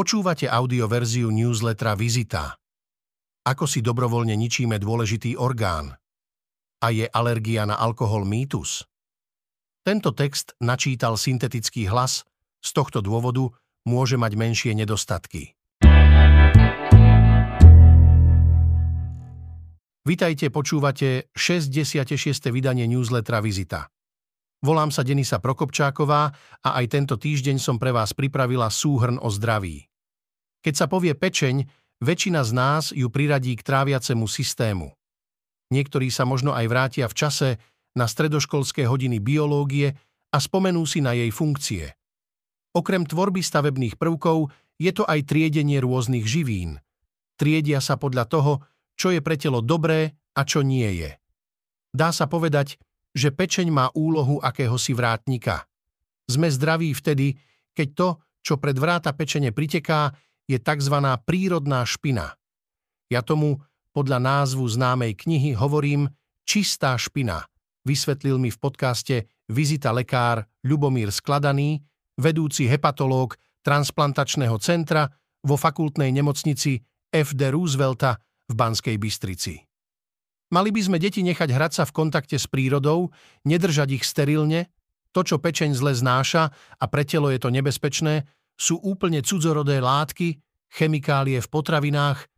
Počúvate 0.00 0.48
audioverziu 0.48 1.28
newslettera 1.28 1.92
Vizita. 1.92 2.56
Ako 3.44 3.68
si 3.68 3.84
dobrovoľne 3.84 4.32
ničíme 4.32 4.80
dôležitý 4.80 5.36
orgán? 5.36 5.92
A 6.80 6.88
je 6.88 7.04
alergia 7.04 7.68
na 7.68 7.76
alkohol 7.76 8.24
mýtus? 8.24 8.88
Tento 9.84 10.16
text 10.16 10.56
načítal 10.56 11.20
syntetický 11.20 11.84
hlas, 11.84 12.24
z 12.64 12.70
tohto 12.72 13.04
dôvodu 13.04 13.52
môže 13.84 14.16
mať 14.16 14.40
menšie 14.40 14.72
nedostatky. 14.72 15.52
Vitajte, 20.08 20.48
počúvate 20.48 21.28
66. 21.36 22.48
vydanie 22.48 22.88
newslettera 22.88 23.44
Vizita. 23.44 23.92
Volám 24.64 24.88
sa 24.88 25.04
Denisa 25.04 25.44
Prokopčáková 25.44 26.32
a 26.64 26.68
aj 26.80 26.88
tento 26.88 27.20
týždeň 27.20 27.60
som 27.60 27.76
pre 27.76 27.92
vás 27.92 28.16
pripravila 28.16 28.72
súhrn 28.72 29.20
o 29.20 29.28
zdraví. 29.28 29.89
Keď 30.60 30.74
sa 30.76 30.86
povie 30.86 31.16
pečeň, 31.16 31.64
väčšina 32.04 32.44
z 32.44 32.50
nás 32.52 32.84
ju 32.92 33.08
priradí 33.08 33.56
k 33.56 33.64
tráviacemu 33.64 34.26
systému. 34.28 34.92
Niektorí 35.70 36.10
sa 36.10 36.26
možno 36.26 36.52
aj 36.52 36.66
vrátia 36.66 37.06
v 37.06 37.16
čase 37.16 37.48
na 37.94 38.06
stredoškolské 38.10 38.84
hodiny 38.86 39.22
biológie 39.22 39.94
a 40.30 40.38
spomenú 40.38 40.84
si 40.86 41.02
na 41.02 41.14
jej 41.14 41.30
funkcie. 41.30 41.94
Okrem 42.70 43.02
tvorby 43.02 43.42
stavebných 43.42 43.98
prvkov 43.98 44.50
je 44.78 44.90
to 44.94 45.02
aj 45.06 45.26
triedenie 45.26 45.82
rôznych 45.82 46.22
živín. 46.22 46.78
Triedia 47.34 47.82
sa 47.82 47.98
podľa 47.98 48.24
toho, 48.30 48.52
čo 48.94 49.10
je 49.10 49.24
pre 49.24 49.34
telo 49.40 49.64
dobré 49.64 50.14
a 50.36 50.44
čo 50.44 50.62
nie 50.62 50.86
je. 51.02 51.10
Dá 51.90 52.14
sa 52.14 52.30
povedať, 52.30 52.78
že 53.10 53.34
pečeň 53.34 53.72
má 53.74 53.90
úlohu 53.90 54.38
akéhosi 54.38 54.94
vrátnika. 54.94 55.66
Sme 56.30 56.46
zdraví 56.46 56.94
vtedy, 56.94 57.34
keď 57.74 57.88
to, 57.96 58.08
čo 58.38 58.54
pred 58.62 58.78
vráta 58.78 59.10
pečene 59.10 59.50
priteká, 59.50 60.14
je 60.50 60.58
tzv. 60.58 60.96
prírodná 61.22 61.86
špina. 61.86 62.34
Ja 63.06 63.22
tomu 63.22 63.62
podľa 63.94 64.18
názvu 64.18 64.66
známej 64.66 65.14
knihy 65.14 65.54
hovorím 65.54 66.10
čistá 66.42 66.98
špina, 66.98 67.46
vysvetlil 67.86 68.42
mi 68.42 68.50
v 68.50 68.58
podcaste 68.58 69.30
Vizita 69.50 69.94
lekár 69.94 70.46
Ľubomír 70.66 71.14
Skladaný, 71.14 71.82
vedúci 72.18 72.66
hepatológ 72.66 73.38
transplantačného 73.62 74.58
centra 74.58 75.10
vo 75.42 75.54
fakultnej 75.54 76.10
nemocnici 76.10 76.82
FD 77.10 77.54
Roosevelta 77.54 78.18
v 78.50 78.54
Banskej 78.54 78.96
Bystrici. 78.98 79.54
Mali 80.50 80.74
by 80.74 80.80
sme 80.82 80.98
deti 80.98 81.22
nechať 81.22 81.50
hrať 81.54 81.72
sa 81.78 81.84
v 81.86 81.94
kontakte 81.94 82.34
s 82.34 82.50
prírodou, 82.50 83.14
nedržať 83.46 84.02
ich 84.02 84.04
sterilne, 84.06 84.66
to, 85.10 85.22
čo 85.22 85.42
pečeň 85.42 85.74
zle 85.74 85.94
znáša 85.94 86.50
a 86.78 86.84
pre 86.86 87.02
telo 87.02 87.30
je 87.30 87.38
to 87.38 87.50
nebezpečné, 87.50 88.26
sú 88.60 88.76
úplne 88.84 89.24
cudzorodé 89.24 89.80
látky, 89.80 90.36
chemikálie 90.68 91.40
v 91.40 91.48
potravinách, 91.48 92.28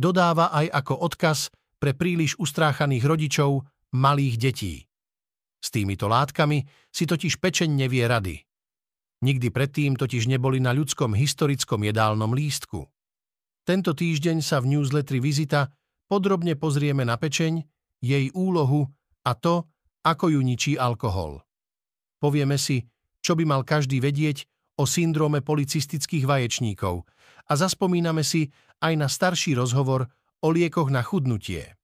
dodáva 0.00 0.48
aj 0.56 0.72
ako 0.72 0.94
odkaz 1.04 1.52
pre 1.76 1.92
príliš 1.92 2.40
ustráchaných 2.40 3.04
rodičov 3.04 3.68
malých 3.92 4.36
detí. 4.40 4.74
S 5.60 5.68
týmito 5.68 6.08
látkami 6.08 6.64
si 6.88 7.04
totiž 7.04 7.36
pečeň 7.36 7.68
nevie 7.76 8.08
rady. 8.08 8.40
Nikdy 9.20 9.52
predtým 9.52 10.00
totiž 10.00 10.32
neboli 10.32 10.64
na 10.64 10.72
ľudskom 10.72 11.12
historickom 11.12 11.84
jedálnom 11.84 12.32
lístku. 12.32 12.88
Tento 13.68 13.92
týždeň 13.92 14.40
sa 14.40 14.64
v 14.64 14.72
newsletteri 14.72 15.20
Vizita 15.20 15.68
podrobne 16.08 16.56
pozrieme 16.56 17.04
na 17.04 17.20
pečeň, 17.20 17.60
jej 18.00 18.32
úlohu 18.32 18.88
a 19.28 19.36
to, 19.36 19.68
ako 20.00 20.32
ju 20.32 20.40
ničí 20.40 20.72
alkohol. 20.80 21.44
Povieme 22.16 22.56
si, 22.56 22.88
čo 23.20 23.36
by 23.36 23.44
mal 23.44 23.60
každý 23.68 24.00
vedieť 24.00 24.48
o 24.80 24.88
syndróme 24.88 25.44
policistických 25.44 26.24
vaječníkov 26.24 27.04
a 27.44 27.52
zaspomíname 27.52 28.24
si 28.24 28.48
aj 28.80 28.96
na 28.96 29.12
starší 29.12 29.52
rozhovor 29.52 30.08
o 30.40 30.48
liekoch 30.48 30.88
na 30.88 31.04
chudnutie. 31.04 31.76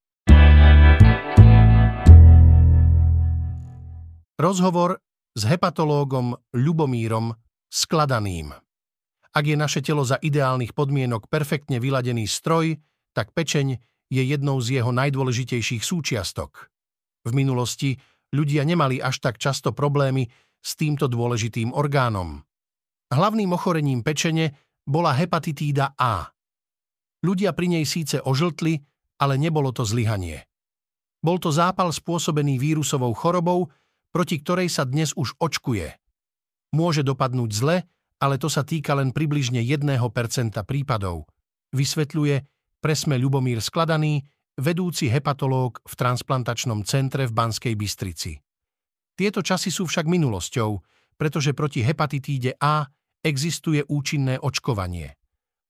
Rozhovor 4.40 4.96
s 5.36 5.42
hepatológom 5.44 6.32
Ľubomírom 6.56 7.36
Skladaným. 7.68 8.56
Ak 9.36 9.44
je 9.44 9.56
naše 9.56 9.84
telo 9.84 10.00
za 10.00 10.16
ideálnych 10.16 10.72
podmienok 10.72 11.28
perfektne 11.28 11.76
vyladený 11.76 12.24
stroj, 12.24 12.80
tak 13.12 13.36
pečeň 13.36 13.76
je 14.08 14.22
jednou 14.24 14.56
z 14.64 14.80
jeho 14.80 14.96
najdôležitejších 14.96 15.84
súčiastok. 15.84 16.72
V 17.28 17.36
minulosti 17.36 18.00
ľudia 18.32 18.64
nemali 18.64 18.96
až 19.04 19.20
tak 19.20 19.36
často 19.36 19.76
problémy 19.76 20.24
s 20.64 20.72
týmto 20.80 21.04
dôležitým 21.04 21.76
orgánom. 21.76 22.45
Hlavným 23.06 23.54
ochorením 23.54 24.02
pečene 24.02 24.58
bola 24.82 25.14
hepatitída 25.14 25.94
A. 25.94 26.26
Ľudia 27.22 27.54
pri 27.54 27.78
nej 27.78 27.84
síce 27.86 28.18
ožltli, 28.18 28.82
ale 29.22 29.38
nebolo 29.38 29.70
to 29.70 29.86
zlyhanie. 29.86 30.46
Bol 31.22 31.42
to 31.42 31.50
zápal 31.50 31.90
spôsobený 31.90 32.58
vírusovou 32.58 33.10
chorobou, 33.14 33.70
proti 34.10 34.38
ktorej 34.42 34.70
sa 34.70 34.86
dnes 34.86 35.14
už 35.14 35.34
očkuje. 35.38 35.90
Môže 36.74 37.02
dopadnúť 37.06 37.50
zle, 37.50 37.76
ale 38.22 38.38
to 38.38 38.46
sa 38.50 38.62
týka 38.62 38.94
len 38.96 39.10
približne 39.14 39.62
1% 39.62 40.00
prípadov, 40.66 41.28
vysvetľuje 41.74 42.36
presme 42.80 43.18
Ľubomír 43.18 43.58
Skladaný, 43.58 44.22
vedúci 44.56 45.10
hepatológ 45.10 45.82
v 45.84 45.94
transplantačnom 45.98 46.86
centre 46.86 47.28
v 47.28 47.32
Banskej 47.34 47.74
Bystrici. 47.76 48.38
Tieto 49.16 49.40
časy 49.44 49.68
sú 49.68 49.84
však 49.84 50.08
minulosťou, 50.08 50.70
pretože 51.16 51.56
proti 51.56 51.80
hepatitíde 51.82 52.56
A 52.60 52.88
existuje 53.26 53.82
účinné 53.90 54.38
očkovanie. 54.38 55.18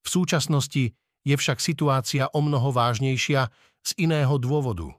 V 0.05 0.09
súčasnosti 0.13 0.93
je 1.25 1.35
však 1.35 1.57
situácia 1.57 2.29
o 2.29 2.45
mnoho 2.45 2.69
vážnejšia 2.69 3.49
z 3.81 3.91
iného 3.97 4.37
dôvodu. 4.37 4.93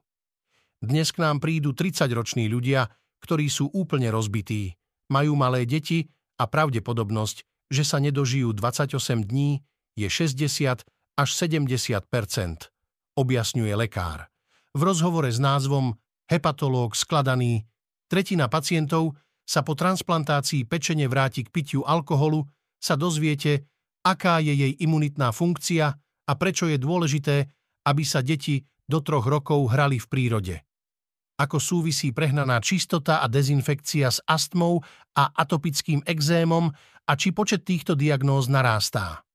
Dnes 0.82 1.14
k 1.14 1.22
nám 1.22 1.38
prídu 1.38 1.78
30-roční 1.78 2.50
ľudia, 2.50 2.90
ktorí 3.22 3.46
sú 3.54 3.70
úplne 3.70 4.10
rozbití, 4.10 4.74
majú 5.14 5.38
malé 5.38 5.70
deti 5.70 6.10
a 6.42 6.50
pravdepodobnosť, 6.50 7.46
že 7.70 7.84
sa 7.86 8.02
nedožijú 8.02 8.58
28 8.58 8.98
dní, 9.30 9.62
je 9.94 10.08
60 10.10 10.82
až 11.18 11.30
70% 11.34 12.74
objasňuje 13.18 13.74
lekár. 13.74 14.30
V 14.78 14.82
rozhovore 14.86 15.28
s 15.34 15.42
názvom 15.42 15.98
Hepatológ 16.30 16.94
skladaný, 16.94 17.66
tretina 18.06 18.46
pacientov 18.46 19.18
sa 19.48 19.64
po 19.64 19.80
transplantácii 19.80 20.68
pečene 20.68 21.08
vráti 21.08 21.48
k 21.48 21.50
pitiu 21.50 21.88
alkoholu, 21.88 22.44
sa 22.76 23.00
dozviete, 23.00 23.72
aká 24.04 24.44
je 24.44 24.52
jej 24.52 24.74
imunitná 24.84 25.32
funkcia 25.32 25.88
a 26.28 26.32
prečo 26.36 26.68
je 26.68 26.76
dôležité, 26.76 27.48
aby 27.88 28.04
sa 28.04 28.20
deti 28.20 28.60
do 28.84 29.00
troch 29.00 29.24
rokov 29.24 29.72
hrali 29.72 29.98
v 29.98 30.08
prírode. 30.12 30.56
Ako 31.40 31.64
súvisí 31.64 32.12
prehnaná 32.12 32.60
čistota 32.60 33.24
a 33.24 33.32
dezinfekcia 33.32 34.12
s 34.12 34.20
astmou 34.28 34.84
a 35.16 35.32
atopickým 35.32 36.04
exémom 36.04 36.68
a 37.08 37.12
či 37.16 37.32
počet 37.32 37.64
týchto 37.64 37.96
diagnóz 37.96 38.52
narástá 38.52 39.28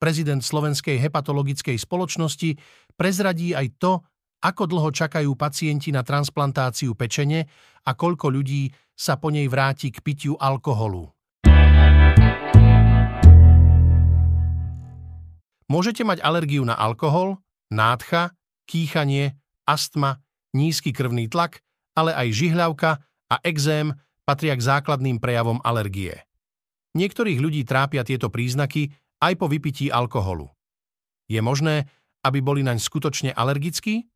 prezident 0.00 0.40
Slovenskej 0.40 0.96
hepatologickej 0.96 1.76
spoločnosti, 1.76 2.56
prezradí 2.96 3.52
aj 3.52 3.76
to, 3.76 4.00
ako 4.40 4.62
dlho 4.64 4.90
čakajú 4.90 5.36
pacienti 5.36 5.92
na 5.92 6.00
transplantáciu 6.00 6.96
pečene 6.96 7.44
a 7.84 7.92
koľko 7.92 8.32
ľudí 8.32 8.72
sa 8.96 9.20
po 9.20 9.28
nej 9.28 9.48
vráti 9.48 9.92
k 9.92 10.00
pitiu 10.00 10.36
alkoholu. 10.40 11.08
Môžete 15.70 16.02
mať 16.02 16.18
alergiu 16.26 16.66
na 16.66 16.74
alkohol, 16.74 17.38
nádcha, 17.70 18.34
kýchanie, 18.66 19.38
astma, 19.70 20.18
nízky 20.50 20.90
krvný 20.90 21.30
tlak, 21.30 21.62
ale 21.94 22.10
aj 22.10 22.28
žihľavka 22.34 22.90
a 23.30 23.36
exém 23.46 23.94
patria 24.26 24.58
k 24.58 24.66
základným 24.66 25.22
prejavom 25.22 25.62
alergie. 25.62 26.26
Niektorých 26.98 27.38
ľudí 27.38 27.62
trápia 27.62 28.02
tieto 28.02 28.34
príznaky 28.34 28.90
aj 29.22 29.38
po 29.38 29.46
vypití 29.46 29.94
alkoholu. 29.94 30.50
Je 31.30 31.38
možné, 31.38 31.86
aby 32.26 32.42
boli 32.42 32.66
naň 32.66 32.82
skutočne 32.82 33.30
alergickí? 33.30 34.10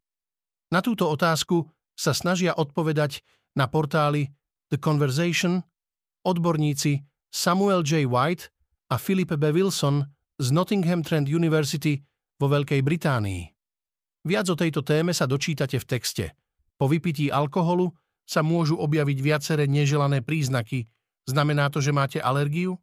Na 0.73 0.81
túto 0.81 1.11
otázku 1.11 1.69
sa 1.95 2.15
snažia 2.17 2.57
odpovedať 2.57 3.23
na 3.55 3.69
portáli 3.71 4.31
The 4.73 4.79
Conversation 4.81 5.63
odborníci 6.25 7.05
Samuel 7.31 7.85
J. 7.85 8.09
White 8.09 8.51
a 8.91 8.97
Philip 8.97 9.37
B. 9.37 9.45
Wilson 9.53 10.09
z 10.41 10.47
Nottingham 10.51 11.05
Trent 11.05 11.29
University 11.31 12.01
vo 12.41 12.51
Veľkej 12.51 12.81
Británii. 12.83 13.43
Viac 14.25 14.47
o 14.49 14.57
tejto 14.57 14.81
téme 14.81 15.13
sa 15.13 15.29
dočítate 15.29 15.77
v 15.77 15.87
texte. 15.87 16.25
Po 16.81 16.89
vypití 16.89 17.29
alkoholu 17.29 17.93
sa 18.25 18.41
môžu 18.41 18.81
objaviť 18.81 19.19
viaceré 19.21 19.65
neželané 19.69 20.25
príznaky. 20.25 20.89
Znamená 21.29 21.69
to, 21.69 21.85
že 21.85 21.93
máte 21.93 22.19
alergiu? 22.19 22.81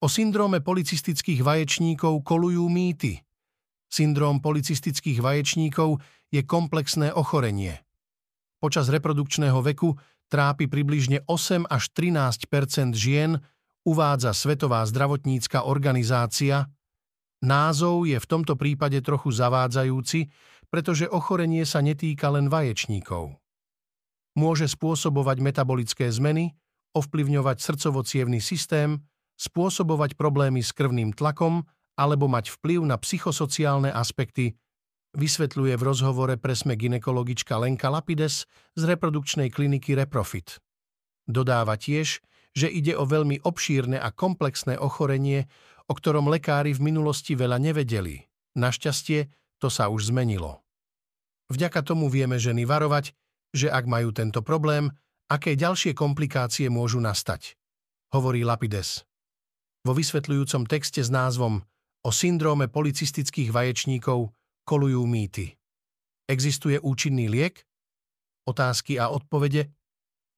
O 0.00 0.08
syndróme 0.08 0.64
policistických 0.64 1.44
vaječníkov 1.44 2.24
kolujú 2.24 2.64
mýty. 2.72 3.20
Syndróm 3.92 4.40
policistických 4.40 5.20
vaječníkov 5.20 6.00
je 6.32 6.40
komplexné 6.40 7.12
ochorenie. 7.12 7.84
Počas 8.64 8.88
reprodukčného 8.88 9.60
veku 9.60 10.00
trápi 10.32 10.72
približne 10.72 11.20
8 11.28 11.68
až 11.68 11.92
13% 11.92 12.96
žien, 12.96 13.44
uvádza 13.84 14.32
Svetová 14.32 14.86
zdravotnícka 14.88 15.68
organizácia. 15.68 16.70
Názov 17.44 18.08
je 18.08 18.16
v 18.16 18.26
tomto 18.30 18.56
prípade 18.56 18.96
trochu 19.04 19.36
zavádzajúci, 19.36 20.32
pretože 20.72 21.10
ochorenie 21.12 21.68
sa 21.68 21.84
netýka 21.84 22.30
len 22.32 22.48
vaječníkov. 22.48 23.36
Môže 24.38 24.70
spôsobovať 24.70 25.44
metabolické 25.44 26.06
zmeny, 26.08 26.56
ovplyvňovať 26.94 27.56
srdcovo 27.58 28.06
systém, 28.40 29.02
spôsobovať 29.40 30.20
problémy 30.20 30.60
s 30.60 30.76
krvným 30.76 31.16
tlakom 31.16 31.64
alebo 31.96 32.28
mať 32.28 32.52
vplyv 32.60 32.84
na 32.84 33.00
psychosociálne 33.00 33.88
aspekty, 33.88 34.52
vysvetľuje 35.16 35.74
v 35.80 35.86
rozhovore 35.86 36.34
pre 36.36 36.52
sme 36.52 36.76
ginekologička 36.76 37.56
Lenka 37.56 37.88
Lapides 37.88 38.44
z 38.76 38.82
reprodukčnej 38.84 39.48
kliniky 39.48 39.96
Reprofit. 39.96 40.60
Dodáva 41.24 41.80
tiež, 41.80 42.20
že 42.52 42.68
ide 42.68 42.98
o 42.98 43.08
veľmi 43.08 43.40
obšírne 43.46 43.96
a 43.96 44.12
komplexné 44.12 44.76
ochorenie, 44.76 45.48
o 45.88 45.96
ktorom 45.96 46.28
lekári 46.28 46.76
v 46.76 46.92
minulosti 46.92 47.34
veľa 47.34 47.58
nevedeli. 47.58 48.26
Našťastie 48.58 49.30
to 49.62 49.70
sa 49.70 49.88
už 49.90 50.10
zmenilo. 50.10 50.62
Vďaka 51.50 51.82
tomu 51.82 52.06
vieme 52.06 52.38
ženy 52.38 52.62
varovať, 52.66 53.14
že 53.50 53.66
ak 53.66 53.86
majú 53.86 54.14
tento 54.14 54.42
problém, 54.42 54.90
aké 55.26 55.58
ďalšie 55.58 55.94
komplikácie 55.94 56.70
môžu 56.70 57.02
nastať, 57.02 57.58
hovorí 58.14 58.46
Lapides. 58.46 59.09
Vo 59.80 59.96
vysvetľujúcom 59.96 60.68
texte 60.68 61.00
s 61.00 61.08
názvom 61.08 61.64
O 62.04 62.12
syndróme 62.12 62.68
policistických 62.68 63.48
vaječníkov 63.48 64.28
kolujú 64.68 65.08
mýty. 65.08 65.56
Existuje 66.28 66.76
účinný 66.76 67.32
liek? 67.32 67.64
Otázky 68.44 69.00
a 69.00 69.08
odpovede? 69.08 69.72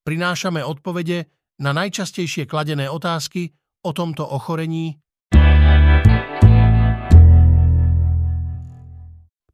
Prinášame 0.06 0.62
odpovede 0.62 1.27
na 1.59 1.75
najčastejšie 1.75 2.47
kladené 2.47 2.87
otázky 2.87 3.50
o 3.83 3.91
tomto 3.91 4.27
ochorení. 4.27 5.03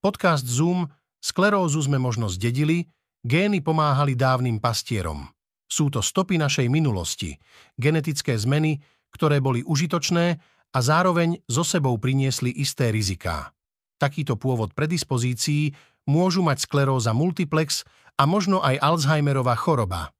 Podcast 0.04 0.44
Zoom 0.44 0.84
Sklerózu 1.16 1.80
sme 1.80 1.96
možno 1.96 2.28
zdedili, 2.28 2.92
gény 3.24 3.64
pomáhali 3.64 4.12
dávnym 4.12 4.60
pastierom. 4.60 5.32
Sú 5.68 5.88
to 5.88 6.04
stopy 6.04 6.36
našej 6.36 6.68
minulosti, 6.72 7.36
genetické 7.76 8.36
zmeny, 8.36 8.80
ktoré 9.18 9.42
boli 9.42 9.66
užitočné 9.66 10.38
a 10.70 10.78
zároveň 10.78 11.42
so 11.50 11.66
sebou 11.66 11.98
priniesli 11.98 12.54
isté 12.54 12.94
riziká. 12.94 13.50
Takýto 13.98 14.38
pôvod 14.38 14.78
predispozícií 14.78 15.74
môžu 16.06 16.46
mať 16.46 16.70
skleróza 16.70 17.10
multiplex 17.10 17.82
a 18.14 18.30
možno 18.30 18.62
aj 18.62 18.78
Alzheimerová 18.78 19.58
choroba. 19.58 20.14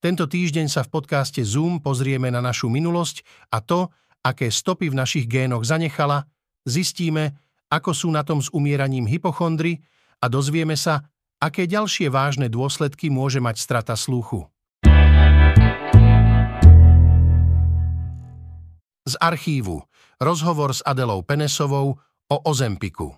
Tento 0.00 0.26
týždeň 0.26 0.66
sa 0.66 0.82
v 0.82 0.98
podcaste 0.98 1.44
Zoom 1.44 1.78
pozrieme 1.78 2.32
na 2.32 2.40
našu 2.40 2.72
minulosť 2.72 3.22
a 3.52 3.60
to, 3.60 3.92
aké 4.24 4.50
stopy 4.50 4.88
v 4.90 4.98
našich 4.98 5.28
génoch 5.28 5.62
zanechala, 5.62 6.26
zistíme, 6.66 7.38
ako 7.70 7.90
sú 7.94 8.08
na 8.10 8.26
tom 8.26 8.42
s 8.42 8.50
umieraním 8.50 9.06
hypochondry 9.06 9.78
a 10.18 10.26
dozvieme 10.26 10.74
sa, 10.74 11.06
aké 11.38 11.70
ďalšie 11.70 12.10
vážne 12.10 12.50
dôsledky 12.50 13.10
môže 13.10 13.38
mať 13.38 13.62
strata 13.62 13.94
sluchu. 13.94 14.46
Archívu. 19.22 19.78
Rozhovor 20.18 20.74
s 20.74 20.82
Adelou 20.82 21.22
Penesovou 21.22 21.94
o 22.26 22.36
Ozempiku. 22.42 23.14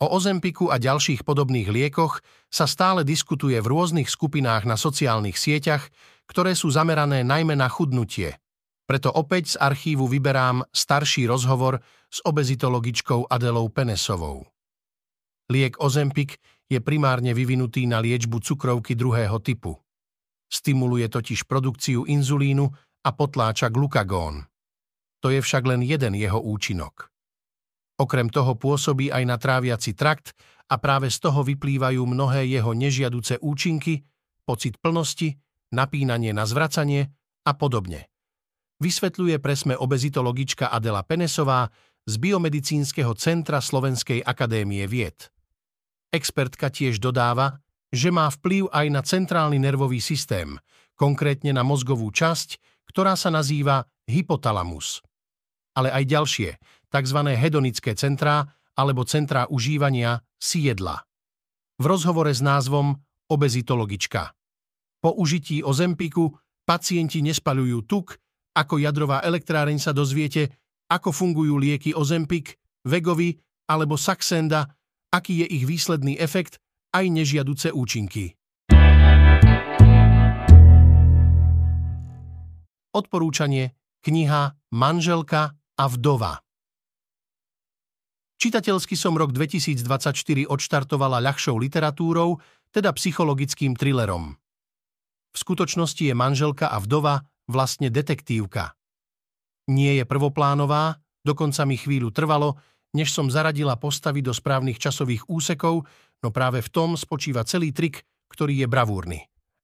O 0.00 0.06
Ozempiku 0.16 0.72
a 0.72 0.80
ďalších 0.80 1.26
podobných 1.26 1.68
liekoch 1.68 2.22
sa 2.48 2.64
stále 2.64 3.04
diskutuje 3.04 3.58
v 3.60 3.70
rôznych 3.70 4.08
skupinách 4.08 4.64
na 4.64 4.74
sociálnych 4.74 5.36
sieťach, 5.36 5.86
ktoré 6.26 6.54
sú 6.54 6.70
zamerané 6.72 7.20
najmä 7.22 7.54
na 7.58 7.68
chudnutie. 7.68 8.38
Preto 8.90 9.12
opäť 9.14 9.54
z 9.54 9.56
archívu 9.62 10.10
vyberám 10.10 10.66
starší 10.74 11.30
rozhovor 11.30 11.78
s 12.10 12.18
obezitologičkou 12.26 13.30
Adelou 13.30 13.70
Penesovou. 13.70 14.50
Liek 15.46 15.78
Ozempik 15.78 16.42
je 16.66 16.82
primárne 16.82 17.30
vyvinutý 17.30 17.86
na 17.86 18.02
liečbu 18.02 18.42
cukrovky 18.42 18.98
druhého 18.98 19.38
typu. 19.38 19.78
Stimuluje 20.50 21.06
totiž 21.06 21.46
produkciu 21.46 22.02
inzulínu 22.02 22.66
a 23.06 23.10
potláča 23.14 23.70
glukagón. 23.70 24.49
To 25.20 25.28
je 25.28 25.40
však 25.44 25.62
len 25.68 25.84
jeden 25.84 26.16
jeho 26.16 26.40
účinok. 26.40 27.12
Okrem 28.00 28.32
toho 28.32 28.56
pôsobí 28.56 29.12
aj 29.12 29.24
na 29.28 29.36
tráviaci 29.36 29.92
trakt 29.92 30.32
a 30.72 30.80
práve 30.80 31.12
z 31.12 31.20
toho 31.20 31.44
vyplývajú 31.44 32.00
mnohé 32.00 32.48
jeho 32.48 32.72
nežiaduce 32.72 33.36
účinky, 33.44 34.00
pocit 34.48 34.80
plnosti, 34.80 35.36
napínanie 35.76 36.32
na 36.32 36.48
zvracanie 36.48 37.12
a 37.44 37.52
podobne. 37.52 38.08
Vysvetľuje 38.80 39.36
presme 39.44 39.76
obezitologička 39.76 40.72
Adela 40.72 41.04
Penesová 41.04 41.68
z 42.08 42.16
Biomedicínskeho 42.16 43.12
centra 43.20 43.60
Slovenskej 43.60 44.24
akadémie 44.24 44.88
vied. 44.88 45.28
Expertka 46.08 46.72
tiež 46.72 46.96
dodáva, 46.96 47.60
že 47.92 48.08
má 48.08 48.32
vplyv 48.32 48.72
aj 48.72 48.86
na 48.88 49.04
centrálny 49.04 49.60
nervový 49.60 50.00
systém, 50.00 50.56
konkrétne 50.96 51.52
na 51.52 51.60
mozgovú 51.60 52.08
časť, 52.08 52.56
ktorá 52.88 53.12
sa 53.20 53.28
nazýva 53.28 53.84
hypotalamus 54.08 55.04
ale 55.76 55.88
aj 55.94 56.04
ďalšie, 56.06 56.50
tzv. 56.90 57.18
hedonické 57.38 57.94
centrá 57.94 58.46
alebo 58.74 59.06
centrá 59.06 59.46
užívania 59.50 60.22
si 60.40 60.66
jedla. 60.66 61.04
V 61.80 61.84
rozhovore 61.86 62.32
s 62.32 62.42
názvom 62.44 62.96
Obezitologička. 63.30 64.34
Po 65.00 65.16
užití 65.16 65.62
Ozempiku 65.64 66.28
pacienti 66.66 67.24
nespaľujú 67.24 67.78
tuk, 67.88 68.18
ako 68.52 68.82
jadrová 68.82 69.22
elektráreň 69.22 69.78
sa 69.78 69.94
dozviete, 69.94 70.50
ako 70.90 71.14
fungujú 71.14 71.56
lieky 71.56 71.94
Ozempik, 71.94 72.58
Vegovi 72.84 73.38
alebo 73.70 73.94
Saxenda, 73.94 74.66
aký 75.14 75.44
je 75.44 75.46
ich 75.46 75.64
výsledný 75.64 76.18
efekt 76.18 76.58
aj 76.90 77.06
nežiaduce 77.06 77.70
účinky. 77.70 78.34
Odporúčanie 82.90 83.78
kniha 84.02 84.58
Manželka 84.74 85.54
a 85.80 85.88
vdova. 85.88 86.44
Čitateľský 88.36 88.96
som 88.96 89.16
rok 89.16 89.32
2024 89.32 90.44
odštartovala 90.48 91.24
ľahšou 91.24 91.56
literatúrou, 91.56 92.40
teda 92.68 92.92
psychologickým 92.92 93.72
thrillerom. 93.76 94.36
V 95.30 95.36
skutočnosti 95.36 96.00
je 96.00 96.12
manželka 96.12 96.68
a 96.68 96.76
vdova 96.80 97.24
vlastne 97.48 97.88
detektívka. 97.88 98.76
Nie 99.72 100.00
je 100.00 100.04
prvoplánová, 100.04 101.00
dokonca 101.24 101.64
mi 101.64 101.76
chvíľu 101.80 102.12
trvalo, 102.12 102.60
než 102.96 103.14
som 103.14 103.30
zaradila 103.30 103.78
postavy 103.78 104.20
do 104.20 104.34
správnych 104.34 104.80
časových 104.80 105.28
úsekov, 105.30 105.86
no 106.20 106.28
práve 106.34 106.60
v 106.60 106.72
tom 106.72 106.98
spočíva 106.98 107.46
celý 107.46 107.70
trik, 107.70 108.02
ktorý 108.32 108.64
je 108.64 108.66
bravúrny. 108.66 109.20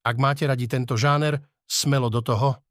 Ak 0.07 0.15
máte 0.15 0.47
radi 0.47 0.69
tento 0.71 0.95
žáner, 0.95 1.43
smelo 1.67 2.07
do 2.07 2.23
toho. 2.23 2.66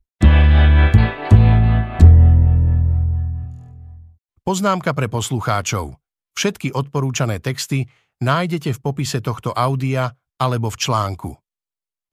Poznámka 4.46 4.94
pre 4.94 5.10
poslucháčov. 5.10 5.98
Všetky 6.38 6.70
odporúčané 6.70 7.42
texty 7.42 7.90
nájdete 8.22 8.78
v 8.78 8.82
popise 8.82 9.18
tohto 9.18 9.50
audia 9.50 10.14
alebo 10.38 10.70
v 10.70 10.78
článku. 10.78 11.34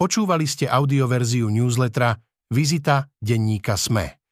Počúvali 0.02 0.50
ste 0.50 0.66
audioverziu 0.66 1.54
newslettera 1.54 2.18
Vizita 2.50 3.06
denníka 3.22 3.78
SME. 3.78 4.23